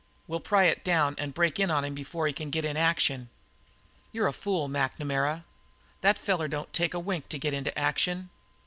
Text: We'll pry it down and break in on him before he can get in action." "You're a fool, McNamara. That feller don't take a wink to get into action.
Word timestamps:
We'll 0.25 0.39
pry 0.39 0.63
it 0.63 0.83
down 0.83 1.13
and 1.19 1.31
break 1.31 1.59
in 1.59 1.69
on 1.69 1.85
him 1.85 1.93
before 1.93 2.25
he 2.25 2.33
can 2.33 2.49
get 2.49 2.65
in 2.65 2.75
action." 2.75 3.29
"You're 4.11 4.25
a 4.25 4.33
fool, 4.33 4.67
McNamara. 4.67 5.43
That 6.01 6.17
feller 6.17 6.47
don't 6.47 6.73
take 6.73 6.95
a 6.95 6.99
wink 6.99 7.29
to 7.29 7.37
get 7.37 7.53
into 7.53 7.77
action. 7.77 8.31